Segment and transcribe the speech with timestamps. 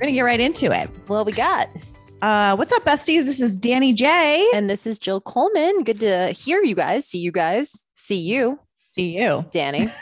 [0.00, 0.88] We're to get right into it.
[1.08, 1.68] Well, we got.
[2.22, 3.26] Uh, what's up, besties?
[3.26, 4.46] This is Danny J.
[4.54, 5.84] And this is Jill Coleman.
[5.84, 8.58] Good to hear you guys, see you guys, see you,
[8.92, 9.44] See you.
[9.50, 9.92] Danny,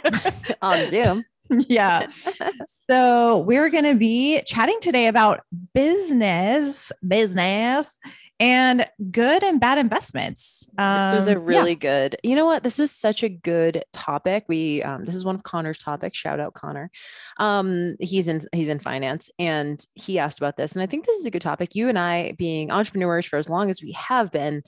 [0.62, 1.24] on Zoom.
[1.68, 2.08] yeah.
[2.90, 7.98] So we're going to be chatting today about business, business,
[8.40, 10.68] and good and bad investments.
[10.76, 11.76] this was a Um, really yeah.
[11.76, 12.62] good you know what?
[12.64, 14.44] This is such a good topic.
[14.48, 16.16] We um this is one of connor's topics.
[16.18, 16.90] Shout out connor.
[17.38, 21.18] Um he's in he's in finance and he asked about this and i think this
[21.20, 21.74] is a good topic.
[21.74, 24.62] You and i being entrepreneurs for as long as we have been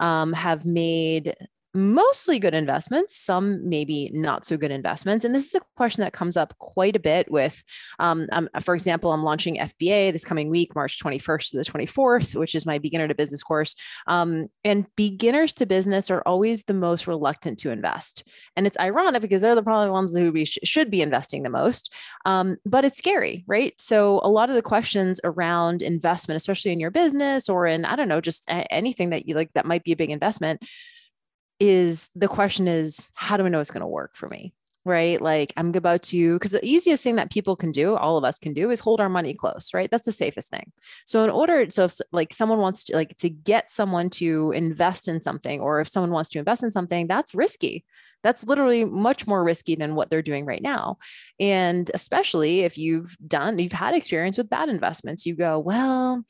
[0.00, 1.34] um have made
[1.78, 6.12] mostly good investments some maybe not so good investments and this is a question that
[6.12, 7.62] comes up quite a bit with
[7.98, 12.34] um, um, for example i'm launching fba this coming week march 21st to the 24th
[12.34, 13.74] which is my beginner to business course
[14.06, 18.24] um, and beginners to business are always the most reluctant to invest.
[18.56, 21.50] And it's ironic because they're the probably ones who we sh- should be investing the
[21.50, 21.92] most.
[22.24, 23.74] Um, but it's scary, right?
[23.78, 27.96] So a lot of the questions around investment, especially in your business or in, I
[27.96, 30.62] don't know, just a- anything that you like that might be a big investment,
[31.60, 34.54] is the question is, how do I know it's going to work for me?
[34.84, 35.20] Right.
[35.20, 38.38] Like I'm about to, because the easiest thing that people can do, all of us
[38.38, 39.90] can do, is hold our money close, right?
[39.90, 40.72] That's the safest thing.
[41.04, 45.06] So in order, so if like someone wants to like to get someone to invest
[45.06, 47.84] in something, or if someone wants to invest in something, that's risky.
[48.22, 50.96] That's literally much more risky than what they're doing right now.
[51.38, 56.24] And especially if you've done, you've had experience with bad investments, you go, well,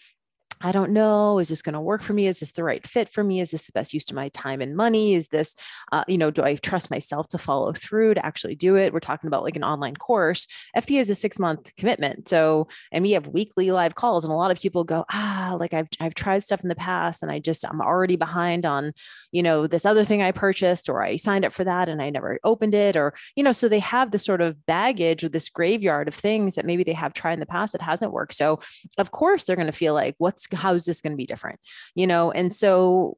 [0.60, 1.38] I don't know.
[1.38, 2.26] Is this going to work for me?
[2.26, 3.40] Is this the right fit for me?
[3.40, 5.14] Is this the best use of my time and money?
[5.14, 5.54] Is this,
[5.92, 8.92] uh, you know, do I trust myself to follow through to actually do it?
[8.92, 10.46] We're talking about like an online course.
[10.76, 12.28] FBA is a six month commitment.
[12.28, 15.74] So, and we have weekly live calls, and a lot of people go, ah, like
[15.74, 18.92] I've I've tried stuff in the past, and I just I'm already behind on,
[19.30, 22.10] you know, this other thing I purchased, or I signed up for that and I
[22.10, 25.48] never opened it, or you know, so they have this sort of baggage or this
[25.48, 28.34] graveyard of things that maybe they have tried in the past that hasn't worked.
[28.34, 28.58] So,
[28.98, 31.60] of course, they're going to feel like, what's how's this going to be different,
[31.94, 32.30] you know?
[32.30, 33.16] And so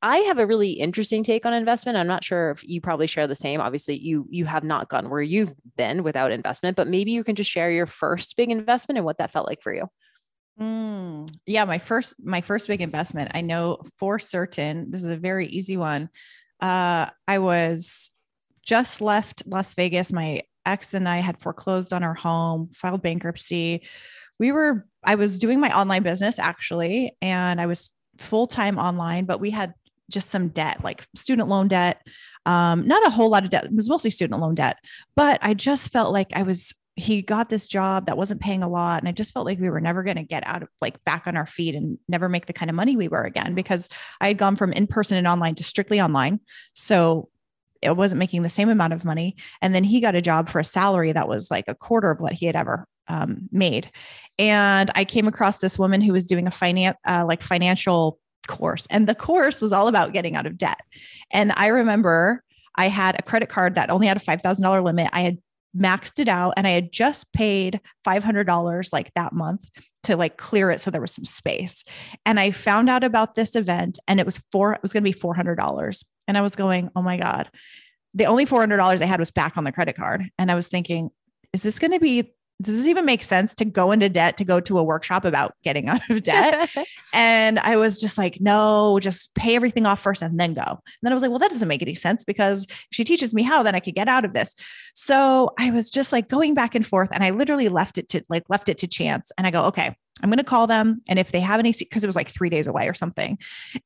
[0.00, 1.98] I have a really interesting take on investment.
[1.98, 3.60] I'm not sure if you probably share the same.
[3.60, 7.34] Obviously, you you have not gotten where you've been without investment, but maybe you can
[7.34, 9.88] just share your first big investment and what that felt like for you.
[10.60, 13.32] Mm, yeah, my first my first big investment.
[13.34, 16.10] I know for certain this is a very easy one.
[16.60, 18.12] Uh, I was
[18.62, 20.12] just left Las Vegas.
[20.12, 23.82] My ex and I had foreclosed on our home, filed bankruptcy.
[24.38, 29.24] We were I was doing my online business actually, and I was full time online,
[29.24, 29.72] but we had
[30.10, 32.02] just some debt, like student loan debt.
[32.44, 33.64] Um, not a whole lot of debt.
[33.64, 34.76] It was mostly student loan debt,
[35.16, 38.68] but I just felt like I was he got this job that wasn't paying a
[38.68, 39.00] lot.
[39.00, 41.26] And I just felt like we were never going to get out of like back
[41.26, 43.88] on our feet and never make the kind of money we were again because
[44.20, 46.40] I had gone from in person and online to strictly online.
[46.74, 47.30] So
[47.80, 49.36] it wasn't making the same amount of money.
[49.62, 52.20] And then he got a job for a salary that was like a quarter of
[52.20, 53.90] what he had ever um, made.
[54.38, 58.86] And I came across this woman who was doing a finance, uh, like financial course.
[58.90, 60.80] And the course was all about getting out of debt.
[61.30, 62.42] And I remember
[62.76, 65.08] I had a credit card that only had a $5,000 limit.
[65.12, 65.38] I had
[65.76, 69.68] maxed it out and I had just paid $500 like that month
[70.04, 71.84] to like clear it so there was some space.
[72.24, 75.10] And I found out about this event and it was four it was going to
[75.10, 77.50] be $400 and I was going, "Oh my god.
[78.14, 81.10] The only $400 I had was back on the credit card." And I was thinking,
[81.52, 84.44] "Is this going to be does this even make sense to go into debt to
[84.44, 86.70] go to a workshop about getting out of debt?"
[87.14, 90.62] And I was just like, no, just pay everything off first and then go.
[90.62, 93.32] And then I was like, well, that doesn't make any sense because if she teaches
[93.32, 94.54] me how, then I could get out of this.
[94.94, 98.22] So I was just like going back and forth and I literally left it to
[98.28, 99.32] like left it to chance.
[99.38, 101.02] And I go, okay, I'm going to call them.
[101.08, 103.38] And if they have any seat, because it was like three days away or something.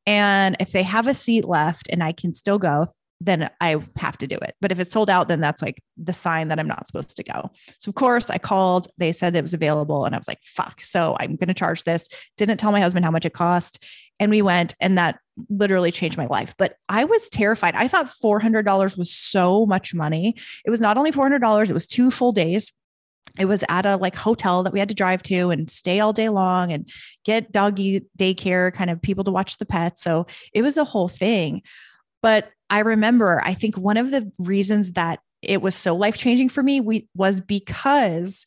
[0.06, 2.88] And if they have a seat left and I can still go,
[3.24, 4.56] then I have to do it.
[4.60, 7.22] But if it's sold out, then that's like the sign that I'm not supposed to
[7.22, 7.50] go.
[7.78, 10.80] So of course I called, they said it was available and I was like, fuck.
[10.80, 12.08] So I'm going to charge this.
[12.36, 13.82] Didn't tell my husband how much it cost.
[14.18, 16.54] And we went and that literally changed my life.
[16.58, 17.74] But I was terrified.
[17.74, 20.34] I thought $400 was so much money.
[20.64, 22.72] It was not only $400, it was two full days
[23.38, 26.12] it was at a like hotel that we had to drive to and stay all
[26.12, 26.90] day long and
[27.24, 31.08] get doggy daycare kind of people to watch the pets so it was a whole
[31.08, 31.62] thing
[32.20, 36.48] but i remember i think one of the reasons that it was so life changing
[36.48, 38.46] for me we, was because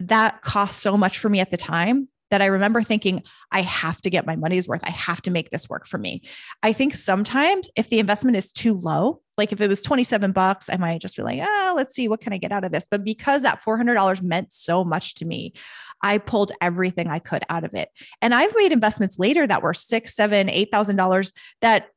[0.00, 3.22] that cost so much for me at the time that I remember thinking,
[3.52, 4.80] I have to get my money's worth.
[4.84, 6.22] I have to make this work for me.
[6.62, 10.70] I think sometimes if the investment is too low, like if it was 27 bucks,
[10.72, 12.86] I might just be like, ah, let's see, what can I get out of this?
[12.90, 15.52] But because that $400 meant so much to me,
[16.00, 17.90] I pulled everything I could out of it.
[18.22, 21.88] And I've made investments later that were six, seven, eight thousand dollars that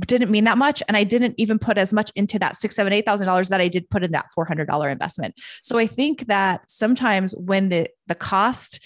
[0.00, 0.82] didn't mean that much.
[0.88, 3.60] And I didn't even put as much into that six, seven, eight thousand dollars that
[3.60, 5.34] I did put in that $400 investment.
[5.62, 8.80] So I think that sometimes when the the cost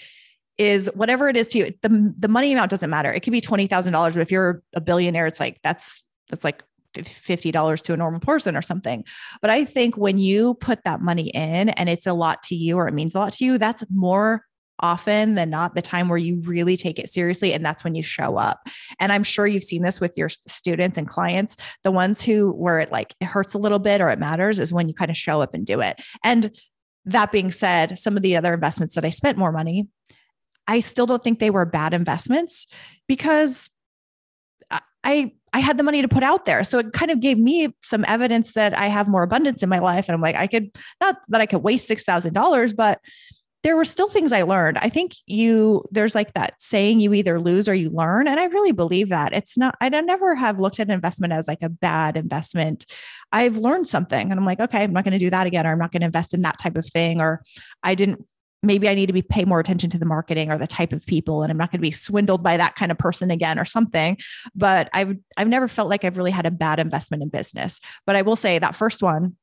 [0.59, 1.73] is whatever it is to you.
[1.81, 3.11] The, the money amount doesn't matter.
[3.11, 3.91] It could be $20,000.
[3.91, 6.63] But if you're a billionaire, it's like, that's, that's like
[6.95, 9.05] $50 to a normal person or something.
[9.41, 12.77] But I think when you put that money in and it's a lot to you
[12.77, 14.43] or it means a lot to you, that's more
[14.81, 18.03] often than not the time where you really take it seriously and that's when you
[18.03, 18.67] show up
[18.99, 22.79] and i'm sure you've seen this with your students and clients the ones who where
[22.79, 25.17] it like it hurts a little bit or it matters is when you kind of
[25.17, 26.51] show up and do it and
[27.05, 29.87] that being said some of the other investments that i spent more money
[30.69, 32.67] I still don't think they were bad investments
[33.07, 33.71] because
[35.03, 36.63] I I had the money to put out there.
[36.63, 39.79] So it kind of gave me some evidence that I have more abundance in my
[39.79, 40.07] life.
[40.07, 40.69] And I'm like, I could
[41.01, 42.99] not that I could waste six thousand dollars, but
[43.63, 44.77] there were still things I learned.
[44.77, 48.27] I think you there's like that saying you either lose or you learn.
[48.27, 49.33] And I really believe that.
[49.33, 52.85] It's not, I never have looked at investment as like a bad investment.
[53.31, 55.71] I've learned something and I'm like, okay, I'm not going to do that again, or
[55.71, 57.43] I'm not going to invest in that type of thing, or
[57.83, 58.25] I didn't
[58.61, 61.05] maybe I need to be pay more attention to the marketing or the type of
[61.05, 63.63] people and I'm not going to be swindled by that kind of person again or
[63.63, 64.17] something
[64.53, 68.17] but I've I've never felt like I've really had a bad investment in business but
[68.17, 69.37] I will say that first one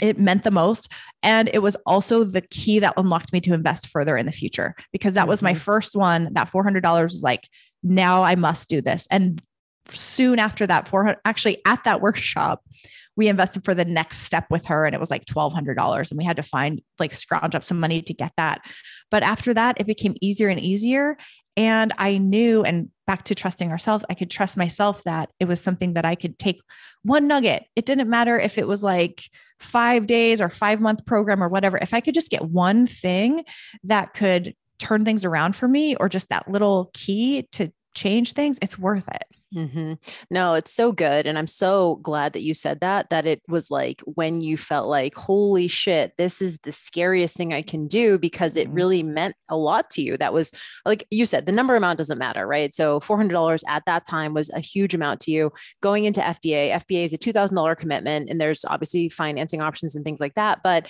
[0.00, 0.90] it meant the most
[1.22, 4.74] and it was also the key that unlocked me to invest further in the future
[4.92, 5.30] because that mm-hmm.
[5.30, 5.60] was my mm-hmm.
[5.60, 7.48] first one that $400 was like
[7.82, 9.42] now I must do this and
[9.88, 12.62] soon after that 400 actually at that workshop
[13.16, 16.24] we invested for the next step with her and it was like $1200 and we
[16.24, 18.62] had to find like scrounge up some money to get that
[19.10, 21.16] but after that it became easier and easier
[21.56, 25.60] and i knew and back to trusting ourselves i could trust myself that it was
[25.60, 26.60] something that i could take
[27.02, 29.24] one nugget it didn't matter if it was like
[29.62, 33.44] 5 days or 5 month program or whatever if i could just get one thing
[33.84, 38.58] that could turn things around for me or just that little key to change things
[38.62, 39.24] it's worth it
[39.54, 39.94] Mm-hmm.
[40.30, 41.26] No, it's so good.
[41.26, 44.88] And I'm so glad that you said that, that it was like when you felt
[44.88, 48.76] like, holy shit, this is the scariest thing I can do because it mm-hmm.
[48.76, 50.16] really meant a lot to you.
[50.16, 50.52] That was
[50.86, 52.74] like you said, the number amount doesn't matter, right?
[52.74, 55.52] So $400 at that time was a huge amount to you.
[55.80, 60.20] Going into FBA, FBA is a $2,000 commitment, and there's obviously financing options and things
[60.20, 60.60] like that.
[60.62, 60.88] But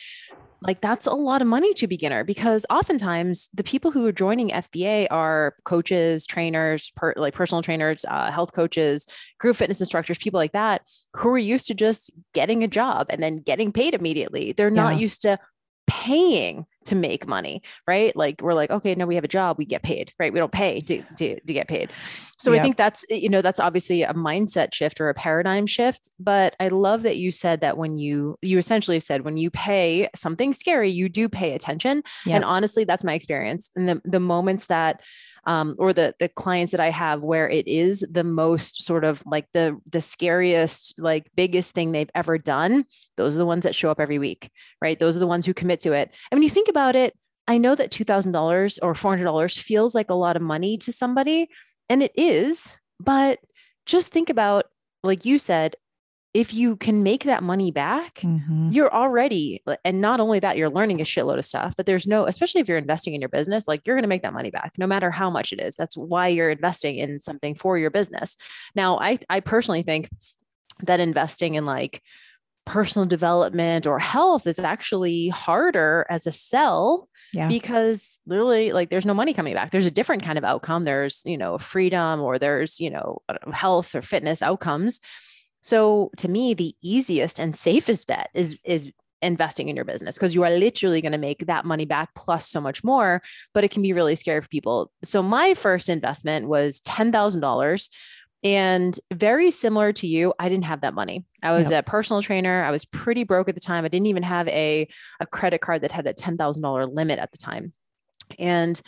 [0.63, 4.51] like that's a lot of money to beginner because oftentimes the people who are joining
[4.51, 9.07] FBA are coaches, trainers, per, like personal trainers, uh, health coaches,
[9.39, 10.83] group fitness instructors, people like that
[11.15, 14.53] who are used to just getting a job and then getting paid immediately.
[14.53, 15.01] They're not yeah.
[15.01, 15.39] used to
[15.87, 18.15] paying to make money, right?
[18.17, 20.33] Like we're like, okay, no, we have a job, we get paid, right?
[20.33, 21.91] We don't pay to, to, to get paid.
[22.39, 26.11] So I think that's, you know, that's obviously a mindset shift or a paradigm shift.
[26.19, 30.09] But I love that you said that when you, you essentially said, when you pay
[30.17, 32.03] something scary, you do pay attention.
[32.35, 33.71] And honestly, that's my experience.
[33.77, 35.03] And the, the moments that,
[35.45, 39.23] um, or the the clients that I have where it is the most sort of
[39.27, 42.85] like the the scariest, like biggest thing they've ever done.
[43.17, 44.99] Those are the ones that show up every week, right?
[44.99, 46.15] Those are the ones who commit to it.
[46.31, 47.17] And when you think about it,
[47.49, 50.43] I know that two thousand dollars or four hundred dollars feels like a lot of
[50.43, 51.49] money to somebody,
[51.89, 52.77] and it is.
[53.01, 53.41] But
[53.85, 54.67] just think about,
[55.03, 55.75] like you said,
[56.35, 58.71] if you can make that money back, mm-hmm.
[58.71, 62.25] you're already, and not only that, you're learning a shitload of stuff, but there's no,
[62.25, 64.73] especially if you're investing in your business, like you're going to make that money back
[64.79, 65.77] no matter how much it is.
[65.77, 68.37] That's why you're investing in something for your business.
[68.75, 70.09] Now, I, I personally think
[70.81, 72.03] that investing in like
[72.65, 77.49] personal development or health is actually harder as a sell yeah.
[77.49, 81.23] because literally like there's no money coming back there's a different kind of outcome there's
[81.25, 83.21] you know freedom or there's you know
[83.53, 85.01] health or fitness outcomes
[85.63, 88.91] so to me, the easiest and safest bet is is
[89.23, 92.49] investing in your business because you are literally going to make that money back plus
[92.49, 93.23] so much more,
[93.55, 94.91] but it can be really scary for people.
[95.05, 97.89] So my first investment was $10,000
[98.45, 101.25] and very similar to you, I didn't have that money.
[101.43, 101.87] I was yep.
[101.87, 102.65] a personal trainer.
[102.65, 103.85] I was pretty broke at the time.
[103.85, 104.89] I didn't even have a,
[105.21, 107.73] a credit card that had a $10,000 limit at the time.
[108.41, 108.81] And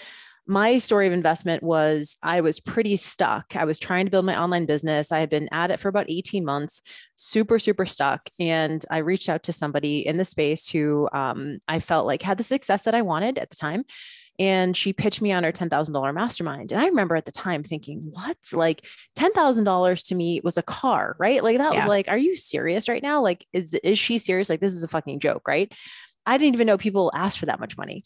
[0.46, 3.56] my story of investment was I was pretty stuck.
[3.56, 5.10] I was trying to build my online business.
[5.10, 6.82] I had been at it for about 18 months,
[7.16, 8.28] super, super stuck.
[8.38, 12.36] And I reached out to somebody in the space who um, I felt like had
[12.36, 13.84] the success that I wanted at the time.
[14.38, 16.72] and she pitched me on her $10,000 mastermind.
[16.72, 18.36] And I remember at the time thinking, what?
[18.52, 18.84] Like
[19.16, 21.42] $10,000 to me was a car, right?
[21.42, 21.78] Like that yeah.
[21.78, 23.22] was like, are you serious right now?
[23.22, 24.50] Like, is, is she serious?
[24.50, 25.72] Like, this is a fucking joke, right?
[26.26, 28.04] I didn't even know people asked for that much money.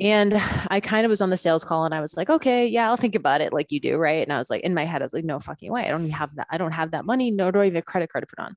[0.00, 2.88] And I kind of was on the sales call and I was like, okay, yeah,
[2.88, 3.96] I'll think about it like you do.
[3.96, 4.22] Right.
[4.22, 5.86] And I was like, in my head, I was like, no fucking way.
[5.86, 6.48] I don't have that.
[6.50, 8.56] I don't have that money, nor do I have a credit card to put on.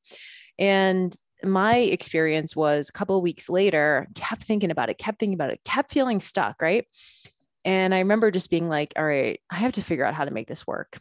[0.60, 1.14] And
[1.44, 5.64] my experience was a couple weeks later, kept thinking about it, kept thinking about it,
[5.64, 6.62] kept feeling stuck.
[6.62, 6.88] Right.
[7.64, 10.32] And I remember just being like, all right, I have to figure out how to
[10.32, 10.98] make this work.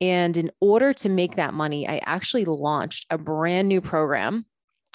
[0.00, 4.46] And in order to make that money, I actually launched a brand new program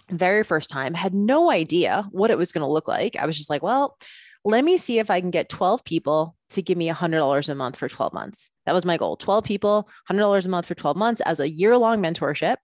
[0.10, 3.16] very first time, had no idea what it was going to look like.
[3.16, 3.98] I was just like, well,
[4.46, 7.78] let me see if I can get 12 people to give me $100 a month
[7.78, 8.50] for 12 months.
[8.66, 11.78] That was my goal 12 people, $100 a month for 12 months as a year
[11.78, 12.58] long mentorship.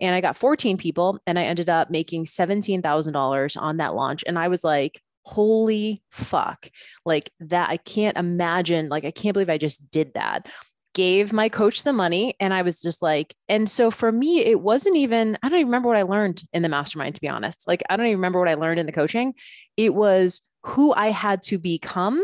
[0.00, 4.24] And I got 14 people and I ended up making $17,000 on that launch.
[4.26, 6.70] And I was like, holy fuck.
[7.04, 10.48] Like that, I can't imagine, like, I can't believe I just did that
[10.94, 14.60] gave my coach the money and I was just like, and so for me, it
[14.60, 17.68] wasn't even, I don't even remember what I learned in the mastermind, to be honest.
[17.68, 19.34] Like, I don't even remember what I learned in the coaching.
[19.76, 22.22] It was who I had to become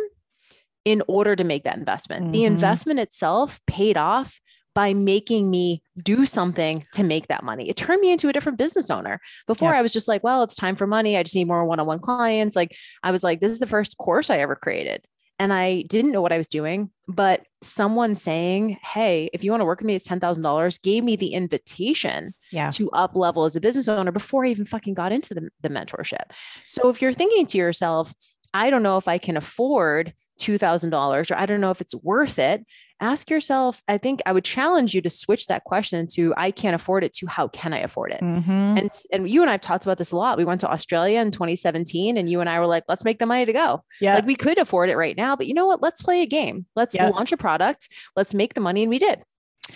[0.84, 2.24] in order to make that investment.
[2.24, 2.32] Mm-hmm.
[2.32, 4.40] The investment itself paid off
[4.74, 7.68] by making me do something to make that money.
[7.68, 9.20] It turned me into a different business owner.
[9.46, 11.16] Before I was just like, well, it's time for money.
[11.16, 12.56] I just need more one-on-one clients.
[12.56, 15.06] Like I was like, this is the first course I ever created
[15.38, 16.90] and I didn't know what I was doing.
[17.08, 21.16] But someone saying, Hey, if you want to work with me, it's $10,000 gave me
[21.16, 22.70] the invitation yeah.
[22.70, 25.68] to up level as a business owner before I even fucking got into the, the
[25.68, 26.30] mentorship.
[26.66, 28.14] So if you're thinking to yourself,
[28.52, 32.38] I don't know if I can afford $2,000 or I don't know if it's worth
[32.38, 32.64] it,
[33.00, 36.74] ask yourself, I think I would challenge you to switch that question to I can't
[36.74, 38.20] afford it to how can I afford it?
[38.20, 38.50] Mm-hmm.
[38.50, 40.38] And and you and I've talked about this a lot.
[40.38, 43.26] We went to Australia in 2017 and you and I were like, let's make the
[43.26, 43.82] money to go.
[44.00, 44.14] Yeah.
[44.14, 45.82] Like we could afford it right now, but you know what?
[45.82, 46.66] Let's play a game.
[46.76, 47.08] Let's yeah.
[47.08, 47.88] launch a product.
[48.16, 48.82] Let's make the money.
[48.82, 49.22] And we did.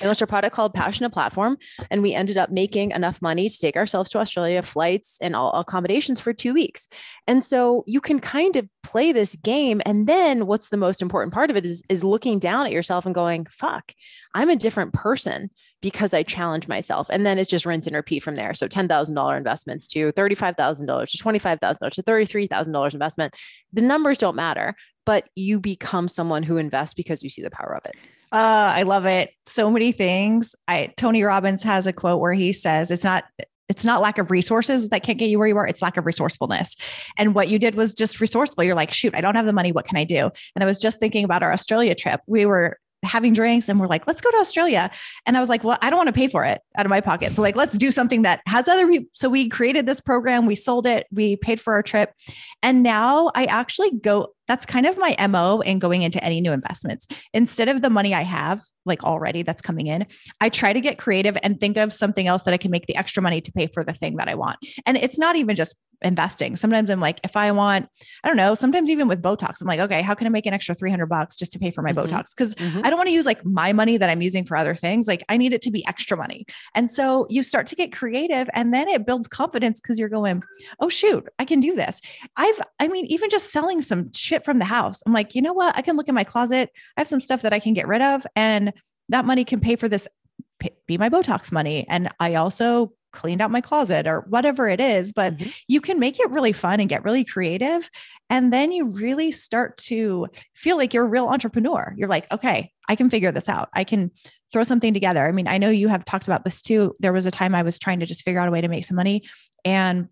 [0.00, 1.56] I launched a product called Passionate Platform,
[1.90, 5.52] and we ended up making enough money to take ourselves to Australia, flights and all
[5.52, 6.88] accommodations for two weeks.
[7.26, 9.80] And so you can kind of play this game.
[9.84, 13.06] And then what's the most important part of it is, is looking down at yourself
[13.06, 13.92] and going, fuck,
[14.34, 17.08] I'm a different person because I challenge myself.
[17.10, 18.52] And then it's just rinse and repeat from there.
[18.54, 23.36] So $10,000 investments to $35,000 to $25,000 to $33,000 investment.
[23.72, 24.74] The numbers don't matter,
[25.06, 27.96] but you become someone who invests because you see the power of it.
[28.32, 29.30] Uh, I love it.
[29.46, 30.54] So many things.
[30.66, 33.24] I Tony Robbins has a quote where he says, "It's not."
[33.70, 35.66] It's not lack of resources that can't get you where you are.
[35.66, 36.74] It's lack of resourcefulness.
[37.18, 38.64] And what you did was just resourceful.
[38.64, 39.72] You're like, shoot, I don't have the money.
[39.72, 40.30] What can I do?
[40.54, 42.22] And I was just thinking about our Australia trip.
[42.26, 44.90] We were having drinks and we're like, let's go to Australia.
[45.26, 47.00] And I was like, well, I don't want to pay for it out of my
[47.00, 47.32] pocket.
[47.32, 49.08] So like, let's do something that has other people.
[49.12, 52.12] So we created this program, we sold it, we paid for our trip.
[52.62, 56.52] And now I actually go that's kind of my MO in going into any new
[56.52, 57.06] investments.
[57.32, 60.06] Instead of the money I have, like already that's coming in,
[60.40, 62.96] I try to get creative and think of something else that I can make the
[62.96, 64.58] extra money to pay for the thing that I want.
[64.86, 66.56] And it's not even just investing.
[66.56, 67.88] Sometimes I'm like, if I want,
[68.22, 70.54] I don't know, sometimes even with Botox, I'm like, okay, how can I make an
[70.54, 72.14] extra 300 bucks just to pay for my mm-hmm.
[72.14, 72.30] Botox?
[72.36, 72.80] Because mm-hmm.
[72.84, 75.08] I don't want to use like my money that I'm using for other things.
[75.08, 76.46] Like I need it to be extra money.
[76.74, 80.42] And so you start to get creative and then it builds confidence because you're going,
[80.80, 82.00] oh, shoot, I can do this.
[82.36, 85.52] I've, I mean, even just selling some shit from the house, I'm like, you know
[85.52, 85.76] what?
[85.76, 86.70] I can look in my closet.
[86.96, 88.72] I have some stuff that I can get rid of and
[89.08, 90.08] that money can pay for this
[90.86, 91.86] be my Botox money.
[91.88, 95.50] And I also cleaned out my closet or whatever it is, but mm-hmm.
[95.66, 97.90] you can make it really fun and get really creative.
[98.28, 101.94] And then you really start to feel like you're a real entrepreneur.
[101.96, 103.70] You're like, okay, I can figure this out.
[103.72, 104.10] I can
[104.52, 105.26] throw something together.
[105.26, 106.94] I mean, I know you have talked about this too.
[107.00, 108.84] There was a time I was trying to just figure out a way to make
[108.84, 109.24] some money.
[109.64, 110.08] And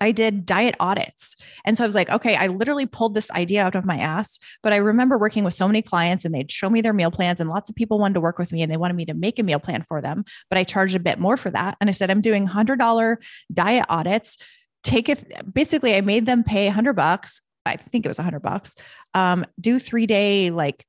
[0.00, 1.36] I did diet audits.
[1.64, 4.38] And so I was like, okay, I literally pulled this idea out of my ass.
[4.62, 7.40] But I remember working with so many clients and they'd show me their meal plans,
[7.40, 9.38] and lots of people wanted to work with me and they wanted me to make
[9.38, 10.24] a meal plan for them.
[10.48, 11.76] But I charged a bit more for that.
[11.80, 13.16] And I said, I'm doing $100
[13.52, 14.38] diet audits.
[14.82, 17.40] Take it basically, I made them pay 100 bucks.
[17.66, 18.74] I think it was 100 bucks.
[19.14, 20.84] Um, do three day like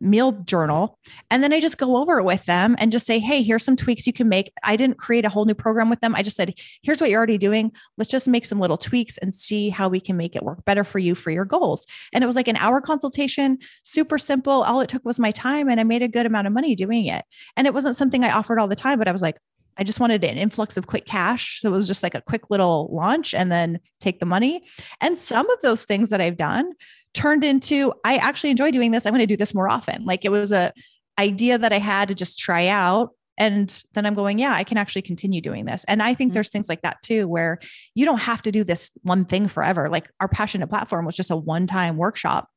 [0.00, 0.98] meal journal.
[1.30, 3.76] And then I just go over it with them and just say, hey, here's some
[3.76, 4.52] tweaks you can make.
[4.62, 6.14] I didn't create a whole new program with them.
[6.14, 7.72] I just said, here's what you're already doing.
[7.96, 10.84] Let's just make some little tweaks and see how we can make it work better
[10.84, 11.86] for you for your goals.
[12.12, 14.62] And it was like an hour consultation, super simple.
[14.64, 17.06] All it took was my time and I made a good amount of money doing
[17.06, 17.24] it.
[17.56, 19.36] And it wasn't something I offered all the time, but I was like,
[19.78, 21.60] I just wanted an influx of quick cash.
[21.60, 24.64] So it was just like a quick little launch and then take the money.
[25.00, 26.72] And some of those things that I've done
[27.16, 29.06] turned into I actually enjoy doing this.
[29.06, 30.04] I'm going to do this more often.
[30.04, 30.72] Like it was a
[31.18, 34.78] idea that I had to just try out And then I'm going, yeah, I can
[34.78, 35.84] actually continue doing this.
[35.88, 36.34] And I think mm-hmm.
[36.34, 37.58] there's things like that too, where
[37.94, 39.88] you don't have to do this one thing forever.
[39.88, 42.48] Like our passionate platform was just a one time workshop.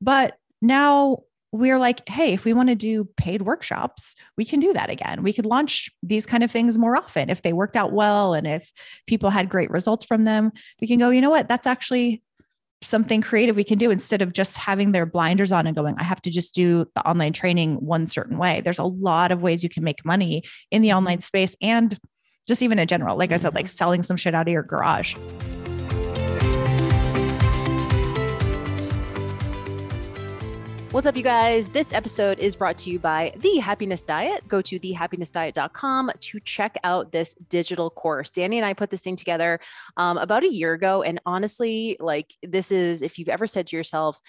[0.00, 1.18] But now
[1.52, 5.22] we're like, hey, if we want to do paid workshops, we can do that again.
[5.22, 7.30] We could launch these kind of things more often.
[7.30, 8.72] If they worked out well and if
[9.06, 12.22] people had great results from them, we can go, you know what, that's actually
[12.84, 16.04] something creative we can do instead of just having their blinders on and going, I
[16.04, 18.60] have to just do the online training one certain way.
[18.60, 21.98] There's a lot of ways you can make money in the online space and
[22.46, 23.16] just even in general.
[23.16, 25.16] Like I said, like selling some shit out of your garage.
[30.94, 31.70] What's up, you guys?
[31.70, 34.46] This episode is brought to you by The Happiness Diet.
[34.46, 38.30] Go to thehappinessdiet.com to check out this digital course.
[38.30, 39.58] Danny and I put this thing together
[39.96, 41.02] um, about a year ago.
[41.02, 44.20] And honestly, like, this is if you've ever said to yourself,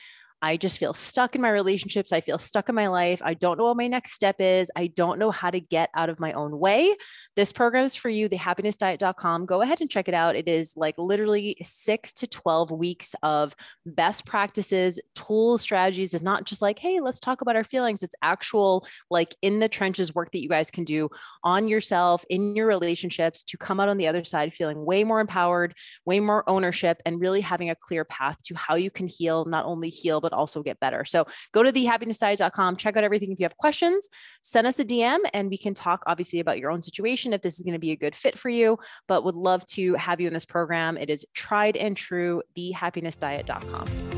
[0.42, 2.14] I just feel stuck in my relationships.
[2.14, 3.22] I feel stuck in my life.
[3.24, 4.70] I don't know what my next step is.
[4.76, 6.96] I don't know how to get out of my own way.
[7.36, 9.46] This program is for you, thehappinessdiet.com.
[9.46, 10.36] Go ahead and check it out.
[10.36, 16.14] It is like literally six to 12 weeks of best practices, tools, strategies.
[16.14, 18.04] It's not just like, hey, let's talk about our feelings.
[18.04, 21.10] It's actual, like in the trenches work that you guys can do
[21.44, 25.20] on yourself, in your relationships to come out on the other side feeling way more
[25.20, 25.74] empowered,
[26.06, 29.66] way more ownership, and really having a clear path to how you can heal, not
[29.66, 31.06] only heal, but also get better.
[31.06, 33.32] So go to thehappinessdiet.com, check out everything.
[33.32, 34.10] If you have questions,
[34.42, 37.58] send us a DM and we can talk obviously about your own situation if this
[37.58, 40.26] is going to be a good fit for you, but would love to have you
[40.26, 40.98] in this program.
[40.98, 44.15] It is tried and true, thehappinessdiet.com.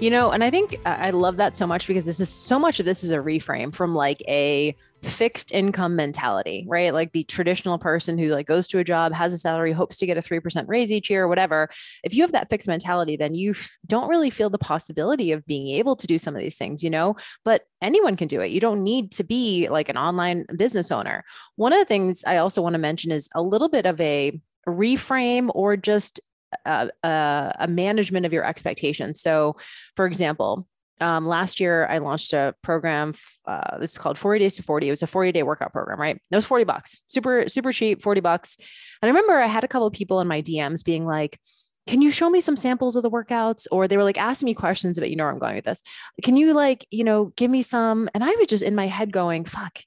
[0.00, 2.78] You know, and I think I love that so much because this is so much
[2.78, 6.94] of this is a reframe from like a fixed income mentality, right?
[6.94, 10.06] Like the traditional person who like goes to a job, has a salary, hopes to
[10.06, 11.68] get a 3% raise each year or whatever.
[12.04, 15.44] If you have that fixed mentality, then you f- don't really feel the possibility of
[15.46, 18.52] being able to do some of these things, you know, but anyone can do it.
[18.52, 21.24] You don't need to be like an online business owner.
[21.56, 24.40] One of the things I also want to mention is a little bit of a
[24.68, 26.20] reframe or just
[26.64, 29.20] a, a, a management of your expectations.
[29.20, 29.56] So,
[29.96, 30.66] for example,
[31.00, 33.14] um, last year I launched a program.
[33.46, 34.88] Uh, this is called 40 Days to 40.
[34.88, 36.16] It was a 40 day workout program, right?
[36.16, 38.56] It was 40 bucks, super, super cheap, 40 bucks.
[39.00, 41.38] And I remember I had a couple of people in my DMs being like,
[41.86, 43.66] can you show me some samples of the workouts?
[43.70, 45.82] Or they were like asking me questions about, you know, where I'm going with this.
[46.22, 48.10] Can you like, you know, give me some?
[48.12, 49.78] And I was just in my head going, fuck,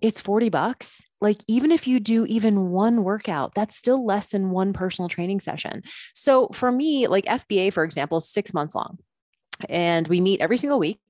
[0.00, 1.04] it's 40 bucks.
[1.20, 5.40] Like, even if you do even one workout, that's still less than one personal training
[5.40, 5.82] session.
[6.14, 8.98] So, for me, like FBA, for example, is six months long.
[9.68, 11.00] And we meet every single week.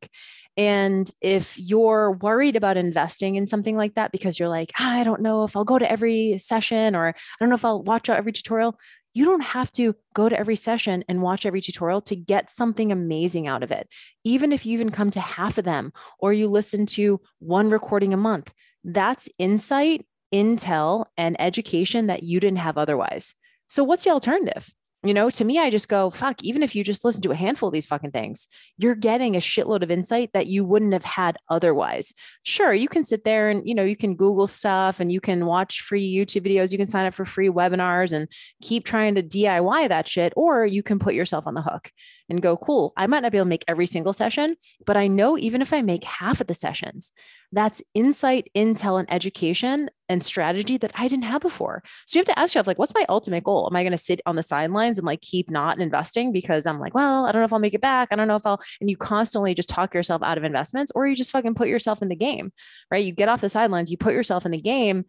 [0.57, 5.05] And if you're worried about investing in something like that because you're like, ah, I
[5.05, 8.11] don't know if I'll go to every session or I don't know if I'll watch
[8.11, 8.76] out every tutorial,
[9.12, 12.92] you don't have to go to every session and watch every tutorial to get something
[12.92, 13.88] amazing out of it.
[14.24, 18.12] Even if you even come to half of them or you listen to one recording
[18.12, 18.53] a month,
[18.85, 23.35] that's insight, intel, and education that you didn't have otherwise.
[23.66, 24.73] So, what's the alternative?
[25.03, 27.37] You know, to me, I just go, fuck, even if you just listen to a
[27.37, 31.07] handful of these fucking things, you're getting a shitload of insight that you wouldn't have
[31.07, 32.12] had otherwise.
[32.43, 35.47] Sure, you can sit there and, you know, you can Google stuff and you can
[35.47, 38.29] watch free YouTube videos, you can sign up for free webinars and
[38.61, 41.90] keep trying to DIY that shit, or you can put yourself on the hook
[42.29, 45.07] and go, cool, I might not be able to make every single session, but I
[45.07, 47.11] know even if I make half of the sessions,
[47.52, 51.82] that's insight, intel, and education and strategy that I didn't have before.
[52.06, 53.68] So you have to ask yourself, like, what's my ultimate goal?
[53.70, 56.80] Am I going to sit on the sidelines and like keep not investing because I'm
[56.80, 58.08] like, well, I don't know if I'll make it back.
[58.10, 61.06] I don't know if I'll, and you constantly just talk yourself out of investments, or
[61.06, 62.52] you just fucking put yourself in the game,
[62.90, 63.04] right?
[63.04, 65.04] You get off the sidelines, you put yourself in the game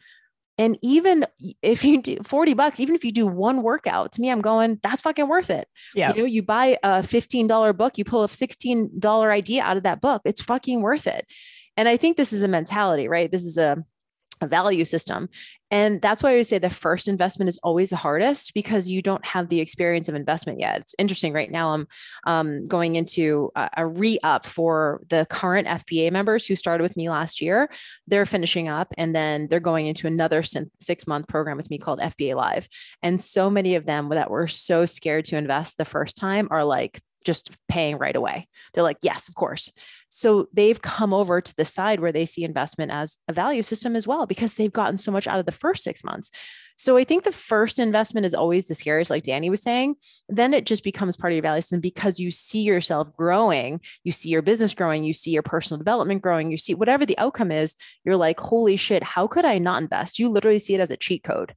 [0.58, 1.26] and even
[1.64, 4.80] if you do 40 bucks, even if you do one workout, to me, I'm going,
[4.84, 5.68] that's fucking worth it.
[5.96, 6.14] Yeah.
[6.14, 10.02] You know, you buy a $15 book, you pull a $16 idea out of that
[10.02, 10.22] book.
[10.24, 11.26] It's fucking worth it.
[11.82, 13.32] And I think this is a mentality, right?
[13.32, 13.84] This is a
[14.40, 15.30] a value system.
[15.72, 19.02] And that's why I would say the first investment is always the hardest because you
[19.02, 20.82] don't have the experience of investment yet.
[20.82, 21.74] It's interesting right now.
[21.74, 21.88] I'm
[22.28, 26.98] um, going into a, a re up for the current FBA members who started with
[26.98, 27.68] me last year.
[28.08, 32.00] They're finishing up and then they're going into another six month program with me called
[32.00, 32.68] FBA Live.
[33.02, 36.64] And so many of them that were so scared to invest the first time are
[36.64, 38.48] like, just paying right away.
[38.74, 39.72] They're like, yes, of course.
[40.14, 43.96] So they've come over to the side where they see investment as a value system
[43.96, 46.30] as well, because they've gotten so much out of the first six months.
[46.76, 49.96] So I think the first investment is always the scariest, like Danny was saying.
[50.28, 54.12] Then it just becomes part of your value system because you see yourself growing, you
[54.12, 57.52] see your business growing, you see your personal development growing, you see whatever the outcome
[57.52, 60.20] is, you're like, holy shit, how could I not invest?
[60.20, 61.56] You literally see it as a cheat code.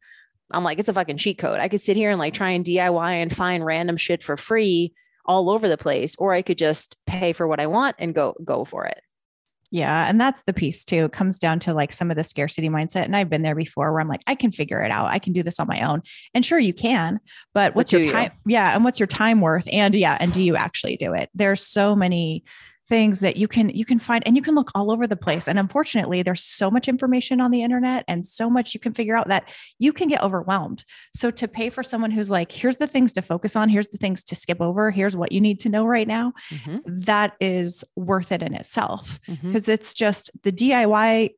[0.52, 1.58] I'm like, it's a fucking cheat code.
[1.58, 4.94] I could sit here and like try and DIY and find random shit for free
[5.26, 8.34] all over the place, or I could just pay for what I want and go
[8.44, 9.00] go for it.
[9.70, 10.08] Yeah.
[10.08, 11.06] And that's the piece too.
[11.06, 13.06] It comes down to like some of the scarcity mindset.
[13.06, 15.06] And I've been there before where I'm like, I can figure it out.
[15.06, 16.02] I can do this on my own.
[16.32, 17.18] And sure, you can,
[17.54, 18.30] but what's your time?
[18.46, 18.52] You?
[18.52, 18.72] Yeah.
[18.72, 19.66] And what's your time worth?
[19.72, 20.16] And yeah.
[20.20, 21.28] And do you actually do it?
[21.34, 22.44] There's so many
[22.88, 25.48] things that you can you can find and you can look all over the place.
[25.48, 29.16] And unfortunately there's so much information on the internet and so much you can figure
[29.16, 30.84] out that you can get overwhelmed.
[31.14, 33.68] So to pay for someone who's like here's the things to focus on.
[33.68, 34.90] Here's the things to skip over.
[34.90, 36.78] Here's what you need to know right now mm-hmm.
[36.84, 39.70] that is worth it in itself because mm-hmm.
[39.70, 41.30] it's just the DIY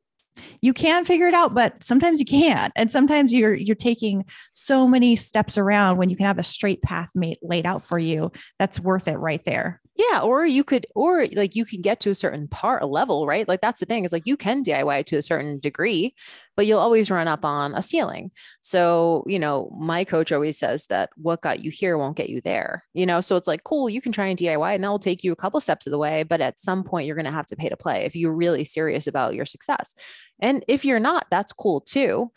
[0.61, 2.73] you can figure it out but sometimes you can't.
[2.75, 6.81] And sometimes you're you're taking so many steps around when you can have a straight
[6.81, 10.85] path made laid out for you that's worth it right there yeah or you could
[10.95, 13.85] or like you can get to a certain part a level right like that's the
[13.85, 16.13] thing It's like you can diy to a certain degree
[16.55, 18.31] but you'll always run up on a ceiling
[18.61, 22.41] so you know my coach always says that what got you here won't get you
[22.41, 24.99] there you know so it's like cool you can try and diy and that will
[24.99, 27.31] take you a couple steps of the way but at some point you're going to
[27.31, 29.93] have to pay to play if you're really serious about your success
[30.39, 32.31] and if you're not, that's cool too.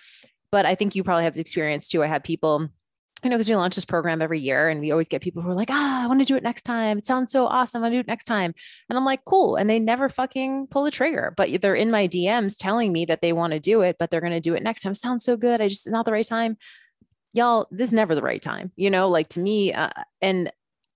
[0.52, 2.02] But I think you probably have the experience too.
[2.02, 2.68] I had people,
[3.22, 5.50] you know, because we launch this program every year and we always get people who
[5.50, 6.96] are like, ah, I want to do it next time.
[6.98, 7.80] It sounds so awesome.
[7.80, 8.54] I want to do it next time.
[8.88, 9.56] And I'm like, cool.
[9.56, 13.20] And they never fucking pull the trigger, but they're in my DMs telling me that
[13.20, 14.94] they want to do it, but they're going to do it next time.
[14.94, 15.60] Sounds so good.
[15.60, 16.56] I just, not the right time.
[17.32, 19.72] Y'all, this is never the right time, you know, like to me.
[19.72, 20.50] Uh, and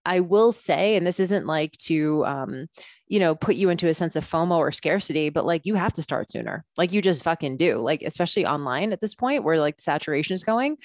[0.07, 2.67] I will say, and this isn't like to, um,
[3.07, 5.93] you know, put you into a sense of FOMO or scarcity, but like you have
[5.95, 6.65] to start sooner.
[6.77, 7.79] Like you just fucking do.
[7.79, 10.77] Like, especially online at this point where like saturation is going,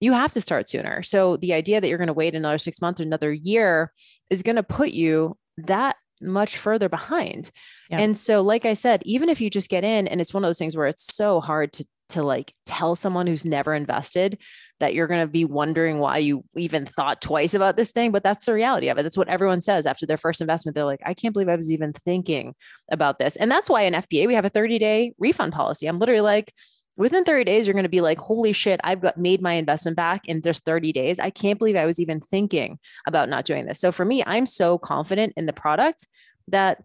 [0.00, 1.02] you have to start sooner.
[1.02, 3.92] So the idea that you're going to wait another six months or another year
[4.30, 7.50] is going to put you that much further behind.
[7.90, 8.00] Yep.
[8.00, 10.48] And so, like I said, even if you just get in, and it's one of
[10.48, 14.38] those things where it's so hard to to like tell someone who's never invested
[14.80, 18.10] that you're going to be wondering why you even thought twice about this thing.
[18.10, 19.02] But that's the reality of it.
[19.02, 20.74] That's what everyone says after their first investment.
[20.74, 22.54] They're like, I can't believe I was even thinking
[22.90, 23.36] about this.
[23.36, 25.86] And that's why in FBA, we have a 30 day refund policy.
[25.86, 26.52] I'm literally like,
[27.00, 29.96] within 30 days, you're going to be like, holy shit, I've got made my investment
[29.96, 31.18] back in just 30 days.
[31.18, 33.80] I can't believe I was even thinking about not doing this.
[33.80, 36.06] So for me, I'm so confident in the product
[36.48, 36.84] that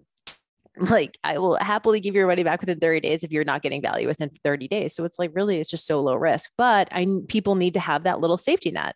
[0.78, 3.82] like I will happily give your money back within 30 days if you're not getting
[3.82, 4.95] value within 30 days.
[4.95, 8.04] So it's like really it's just so low risk, but I people need to have
[8.04, 8.95] that little safety net.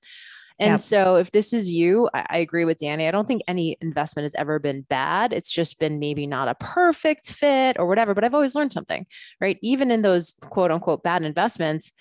[0.60, 0.80] And yep.
[0.82, 3.08] so if this is you, I, I, agree with Danny.
[3.08, 5.32] I don't think any investment has ever been bad.
[5.32, 9.06] It's just been maybe not a perfect fit or whatever, but I've always learned something,
[9.40, 9.58] right?
[9.62, 11.94] Even in those quote unquote bad investments,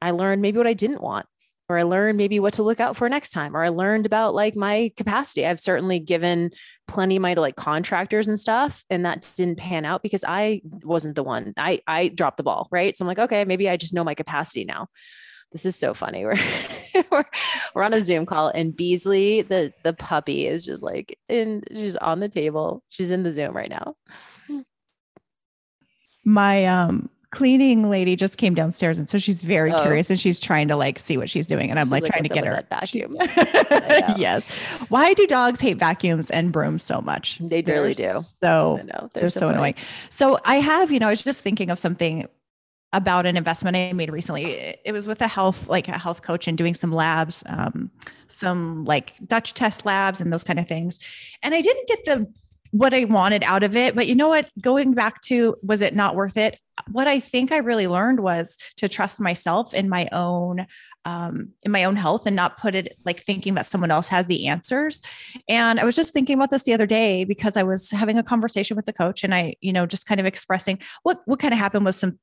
[0.00, 1.26] I learned maybe what I didn't want
[1.68, 4.34] or I learned maybe what to look out for next time, or I learned about
[4.34, 5.44] like my capacity.
[5.44, 6.52] I've certainly given
[6.86, 11.16] plenty of to like contractors and stuff, and that didn't pan out because I wasn't
[11.16, 11.54] the one.
[11.56, 12.96] I I dropped the ball, right?
[12.96, 14.86] So I'm like, okay, maybe I just know my capacity now.
[15.52, 16.24] This is so funny.
[16.94, 17.24] We're we're,
[17.74, 21.96] we're on a Zoom call, and Beasley, the the puppy, is just like in she's
[21.96, 22.82] on the table.
[22.88, 23.96] She's in the Zoom right now.
[26.24, 29.82] My um cleaning lady just came downstairs and so she's very oh.
[29.82, 32.22] curious and she's trying to like see what she's doing and I'm like, like trying
[32.22, 33.16] to get her vacuum.
[34.16, 34.50] yes.
[34.88, 37.38] Why do dogs hate vacuums and brooms so much?
[37.40, 38.20] They they're really do.
[38.42, 39.74] So they're, they're so, so annoying.
[40.08, 42.26] So I have, you know, I was just thinking of something
[42.92, 44.76] about an investment I made recently.
[44.84, 47.90] It was with a health, like a health coach and doing some labs, um,
[48.28, 50.98] some like Dutch test labs and those kind of things.
[51.42, 52.32] And I didn't get the
[52.70, 53.94] what I wanted out of it.
[53.94, 54.50] But you know what?
[54.60, 56.58] Going back to was it not worth it?
[56.90, 60.66] What I think I really learned was to trust myself in my own
[61.06, 64.26] um, in my own health and not put it like thinking that someone else has
[64.26, 65.00] the answers.
[65.48, 68.24] And I was just thinking about this the other day because I was having a
[68.24, 71.54] conversation with the coach and I, you know, just kind of expressing what what kind
[71.54, 72.18] of happened was some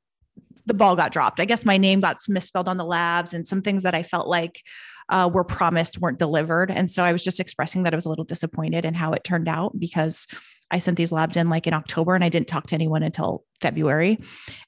[0.66, 1.40] the ball got dropped.
[1.40, 4.28] I guess my name got misspelled on the labs and some things that I felt
[4.28, 4.62] like
[5.10, 6.72] uh, were promised weren't delivered.
[6.72, 9.24] And so I was just expressing that I was a little disappointed in how it
[9.24, 10.28] turned out because
[10.72, 13.44] I sent these labs in like in October and I didn't talk to anyone until
[13.62, 14.20] February.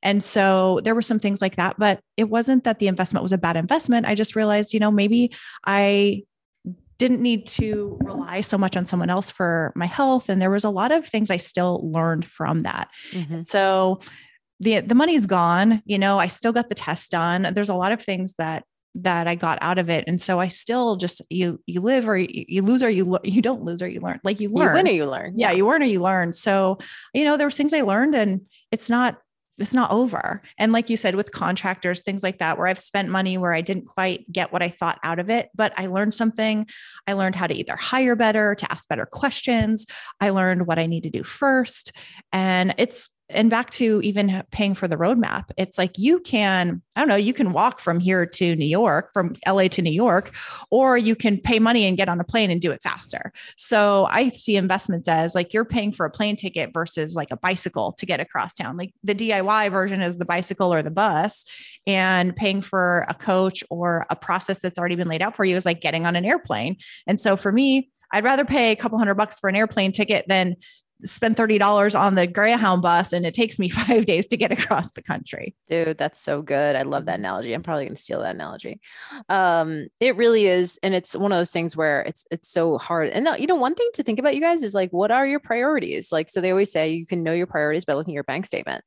[0.03, 3.33] And so there were some things like that, but it wasn't that the investment was
[3.33, 4.05] a bad investment.
[4.05, 5.31] I just realized, you know, maybe
[5.65, 6.23] I
[6.97, 10.63] didn't need to rely so much on someone else for my health and there was
[10.63, 12.89] a lot of things I still learned from that.
[13.11, 13.41] Mm-hmm.
[13.41, 13.99] So
[14.59, 17.51] the the money's gone, you know, I still got the test done.
[17.53, 18.63] There's a lot of things that
[18.95, 20.05] that I got out of it.
[20.07, 23.41] And so I still just you you live or you, you lose or you you
[23.41, 24.19] don't lose or you learn.
[24.23, 24.69] Like you learn.
[24.69, 25.33] You win or you learn.
[25.37, 26.33] Yeah, you learn or you learn.
[26.33, 26.77] So,
[27.13, 28.41] you know, there was things I learned and
[28.71, 29.17] it's not
[29.57, 30.41] it's not over.
[30.57, 33.61] And like you said with contractors, things like that where I've spent money where I
[33.61, 36.67] didn't quite get what I thought out of it, but I learned something.
[37.07, 39.85] I learned how to either hire better, to ask better questions.
[40.19, 41.93] I learned what I need to do first.
[42.33, 47.01] And it's and back to even paying for the roadmap, it's like you can, I
[47.01, 50.35] don't know, you can walk from here to New York, from LA to New York,
[50.69, 53.33] or you can pay money and get on a plane and do it faster.
[53.57, 57.37] So I see investments as like you're paying for a plane ticket versus like a
[57.37, 58.77] bicycle to get across town.
[58.77, 61.45] Like the DIY version is the bicycle or the bus,
[61.87, 65.55] and paying for a coach or a process that's already been laid out for you
[65.55, 66.77] is like getting on an airplane.
[67.07, 70.25] And so for me, I'd rather pay a couple hundred bucks for an airplane ticket
[70.27, 70.55] than
[71.05, 74.91] spend $30 on the Greyhound bus and it takes me five days to get across
[74.91, 75.55] the country.
[75.69, 76.75] Dude, that's so good.
[76.75, 77.53] I love that analogy.
[77.53, 78.79] I'm probably going to steal that analogy.
[79.29, 80.79] Um, it really is.
[80.83, 83.09] And it's one of those things where it's, it's so hard.
[83.09, 85.39] And you know, one thing to think about you guys is like, what are your
[85.39, 86.11] priorities?
[86.11, 88.45] Like, so they always say you can know your priorities by looking at your bank
[88.45, 88.83] statement.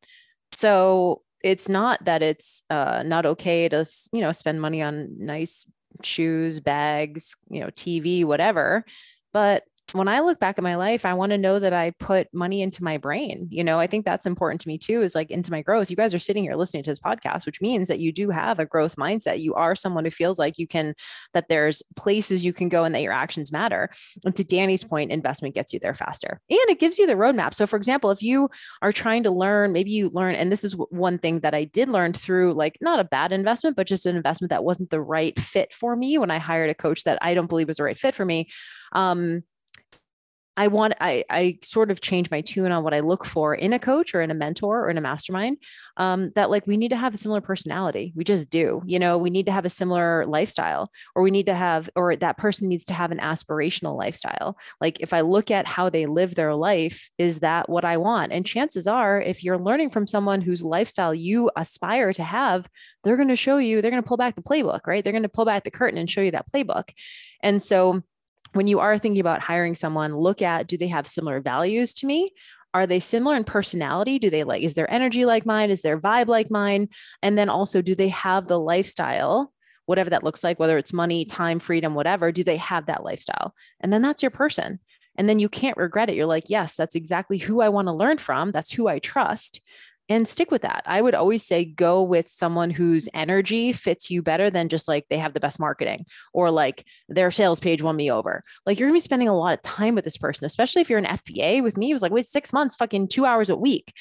[0.53, 5.65] So it's not that it's uh, not okay to, you know, spend money on nice
[6.03, 8.85] shoes, bags, you know, TV, whatever.
[9.33, 12.29] But when I look back at my life, I want to know that I put
[12.35, 13.49] money into my brain.
[13.51, 15.89] You know, I think that's important to me too, is like into my growth.
[15.89, 18.59] You guys are sitting here listening to this podcast, which means that you do have
[18.59, 19.41] a growth mindset.
[19.41, 20.95] You are someone who feels like you can,
[21.33, 23.89] that there's places you can go and that your actions matter.
[24.25, 27.55] And to Danny's point, investment gets you there faster and it gives you the roadmap.
[27.55, 28.51] So, for example, if you
[28.83, 31.89] are trying to learn, maybe you learn, and this is one thing that I did
[31.89, 35.39] learn through like not a bad investment, but just an investment that wasn't the right
[35.41, 37.99] fit for me when I hired a coach that I don't believe was the right
[37.99, 38.49] fit for me.
[38.93, 39.45] Um,
[40.59, 43.73] I want I I sort of change my tune on what I look for in
[43.73, 45.59] a coach or in a mentor or in a mastermind.
[45.97, 48.13] Um, that like we need to have a similar personality.
[48.17, 48.83] We just do.
[48.85, 52.17] You know, we need to have a similar lifestyle, or we need to have, or
[52.17, 54.59] that person needs to have an aspirational lifestyle.
[54.81, 58.33] Like if I look at how they live their life, is that what I want?
[58.33, 62.69] And chances are, if you're learning from someone whose lifestyle you aspire to have,
[63.05, 63.81] they're going to show you.
[63.81, 65.05] They're going to pull back the playbook, right?
[65.05, 66.91] They're going to pull back the curtain and show you that playbook.
[67.45, 68.03] And so
[68.53, 72.07] when you are thinking about hiring someone, look at do they have similar values to
[72.07, 72.33] me?
[72.75, 74.19] Are they similar in personality?
[74.19, 75.71] Do they like, is their energy like mine?
[75.71, 76.89] Is their vibe like mine?
[77.23, 79.53] And then also, do they have the lifestyle,
[79.87, 82.31] whatever that looks like, whether it's money, time, freedom, whatever?
[82.31, 83.55] Do they have that lifestyle?
[83.81, 84.81] And then that's your person.
[85.17, 86.17] And then you can't regret it.
[86.17, 88.53] You're like, yes, that's exactly who I want to learn from.
[88.53, 89.61] That's who I trust
[90.09, 90.83] and stick with that.
[90.87, 95.07] I would always say go with someone whose energy fits you better than just like
[95.09, 98.43] they have the best marketing or like their sales page won me over.
[98.65, 100.99] Like you're gonna be spending a lot of time with this person, especially if you're
[100.99, 101.63] an FBA.
[101.63, 103.93] With me, it was like, wait, six months, fucking two hours a week.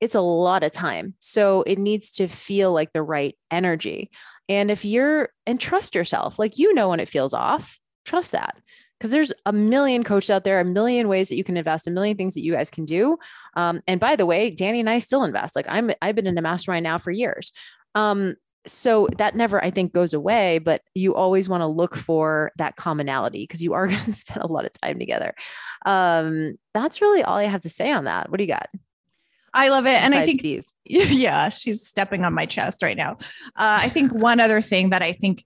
[0.00, 1.14] It's a lot of time.
[1.20, 4.10] So it needs to feel like the right energy.
[4.48, 8.56] And if you're, and trust yourself, like you know when it feels off, trust that
[9.00, 11.90] because there's a million coaches out there, a million ways that you can invest, a
[11.90, 13.16] million things that you guys can do.
[13.56, 15.56] Um, and by the way, Danny and I still invest.
[15.56, 17.50] Like I'm, I've been in a mastermind now for years.
[17.94, 18.36] Um,
[18.66, 20.58] so that never, I think, goes away.
[20.58, 24.42] But you always want to look for that commonality because you are going to spend
[24.42, 25.34] a lot of time together.
[25.86, 28.30] Um, that's really all I have to say on that.
[28.30, 28.68] What do you got?
[29.54, 29.94] I love it.
[29.94, 30.72] Besides and I think, bees.
[30.84, 33.16] yeah, she's stepping on my chest right now.
[33.56, 35.44] Uh, I think one other thing that I think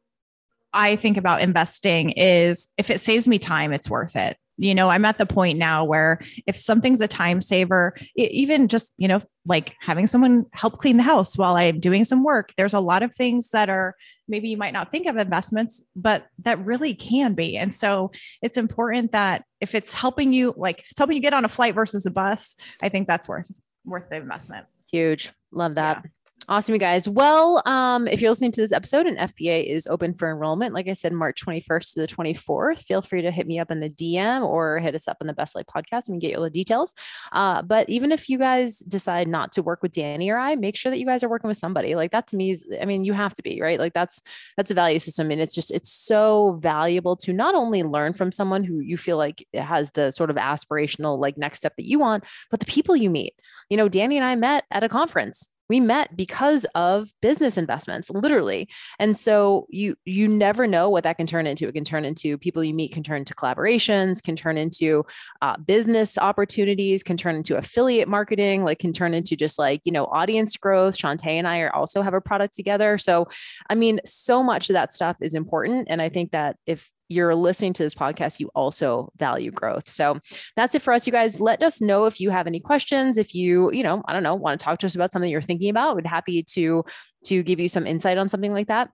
[0.74, 4.36] I think about investing is if it saves me time, it's worth it.
[4.56, 8.68] You know, I'm at the point now where if something's a time saver, it, even
[8.68, 12.52] just, you know, like having someone help clean the house while I'm doing some work,
[12.56, 13.96] there's a lot of things that are
[14.28, 17.56] maybe you might not think of investments, but that really can be.
[17.56, 21.44] And so it's important that if it's helping you, like it's helping you get on
[21.44, 23.50] a flight versus a bus, I think that's worth
[23.84, 24.66] worth the investment.
[24.90, 25.32] Huge.
[25.52, 26.02] Love that.
[26.04, 26.10] Yeah.
[26.46, 27.08] Awesome, you guys.
[27.08, 30.88] Well, um, if you're listening to this episode and FBA is open for enrollment, like
[30.88, 33.88] I said, March 21st to the 24th, feel free to hit me up in the
[33.88, 36.42] DM or hit us up in the Best Life podcast and we get you all
[36.42, 36.94] the details.
[37.32, 40.76] Uh, but even if you guys decide not to work with Danny or I, make
[40.76, 41.94] sure that you guys are working with somebody.
[41.94, 43.78] Like that to me is, I mean, you have to be, right?
[43.78, 44.20] Like that's
[44.58, 45.30] that's a value system.
[45.30, 49.16] And it's just it's so valuable to not only learn from someone who you feel
[49.16, 52.94] like has the sort of aspirational like next step that you want, but the people
[52.94, 53.34] you meet.
[53.70, 58.10] You know, Danny and I met at a conference we met because of business investments
[58.10, 58.68] literally.
[58.98, 61.68] And so you you never know what that can turn into.
[61.68, 65.04] It can turn into people you meet can turn into collaborations can turn into
[65.42, 69.92] uh, business opportunities can turn into affiliate marketing like can turn into just like you
[69.92, 70.96] know audience growth.
[70.96, 72.98] Shantae and I are also have a product together.
[72.98, 73.28] So
[73.70, 75.88] I mean so much of that stuff is important.
[75.90, 79.88] And I think that if you're listening to this podcast, you also value growth.
[79.88, 80.20] So
[80.56, 81.40] that's it for us, you guys.
[81.40, 83.18] Let us know if you have any questions.
[83.18, 85.42] If you, you know, I don't know, want to talk to us about something you're
[85.42, 86.84] thinking about, we'd happy to
[87.26, 88.90] to give you some insight on something like that.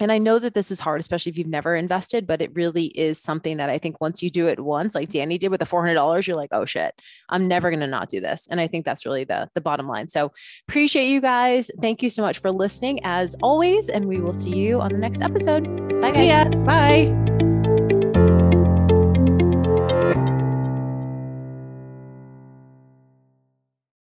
[0.00, 2.86] And I know that this is hard, especially if you've never invested, but it really
[2.86, 5.66] is something that I think once you do it once, like Danny did with the
[5.66, 8.48] $400, you're like, oh shit, I'm never going to not do this.
[8.50, 10.08] And I think that's really the, the bottom line.
[10.08, 10.32] So
[10.68, 11.70] appreciate you guys.
[11.80, 13.88] Thank you so much for listening as always.
[13.88, 15.64] And we will see you on the next episode.
[16.00, 16.54] Bye guys.
[16.66, 17.33] Bye.